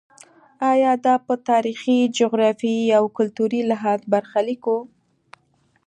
ایا 0.71 0.91
دا 1.05 1.15
په 1.25 1.33
تاریخي، 1.49 1.97
جغرافیایي 2.17 2.87
او 2.99 3.05
کلتوري 3.17 3.61
لحاظ 3.71 3.99
برخلیک 4.13 4.63
و. 4.67 4.75